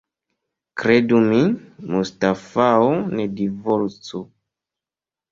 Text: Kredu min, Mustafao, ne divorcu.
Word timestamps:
Kredu 0.81 1.17
min, 1.25 1.51
Mustafao, 1.95 2.87
ne 3.19 3.27
divorcu. 3.41 4.23